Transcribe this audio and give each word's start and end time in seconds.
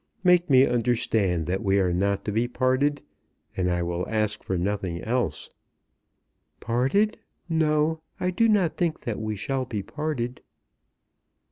Make 0.23 0.49
me 0.49 0.65
understand 0.65 1.45
that 1.45 1.61
we 1.63 1.77
are 1.79 1.93
not 1.93 2.25
to 2.25 2.31
be 2.31 2.47
parted, 2.47 3.03
and 3.55 3.69
I 3.69 3.83
will 3.83 4.03
ask 4.09 4.43
for 4.43 4.57
nothing 4.57 4.99
else." 5.03 5.47
"Parted! 6.59 7.19
No, 7.47 8.01
I 8.19 8.31
do 8.31 8.49
not 8.49 8.77
think 8.77 9.01
that 9.01 9.21
we 9.21 9.35
shall 9.35 9.65
be 9.65 9.83
parted." 9.83 10.41